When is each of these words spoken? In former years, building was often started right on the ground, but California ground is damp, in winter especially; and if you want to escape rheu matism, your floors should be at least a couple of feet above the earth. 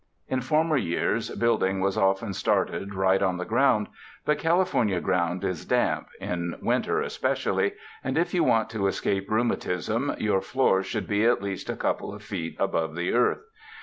In 0.27 0.41
former 0.41 0.77
years, 0.77 1.29
building 1.29 1.79
was 1.79 1.95
often 1.95 2.33
started 2.33 2.95
right 2.95 3.21
on 3.21 3.37
the 3.37 3.45
ground, 3.45 3.85
but 4.25 4.39
California 4.39 4.99
ground 4.99 5.43
is 5.43 5.63
damp, 5.63 6.07
in 6.19 6.55
winter 6.59 7.01
especially; 7.01 7.73
and 8.03 8.17
if 8.17 8.33
you 8.33 8.43
want 8.43 8.71
to 8.71 8.87
escape 8.87 9.29
rheu 9.29 9.45
matism, 9.47 10.19
your 10.19 10.41
floors 10.41 10.87
should 10.87 11.07
be 11.07 11.23
at 11.25 11.43
least 11.43 11.69
a 11.69 11.75
couple 11.75 12.11
of 12.15 12.23
feet 12.23 12.55
above 12.59 12.95
the 12.95 13.13
earth. 13.13 13.43